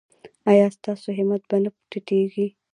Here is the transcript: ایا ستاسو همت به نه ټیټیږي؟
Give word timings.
ایا 0.51 0.65
ستاسو 0.77 1.07
همت 1.17 1.41
به 1.49 1.57
نه 1.63 1.69
ټیټیږي؟ 1.89 2.47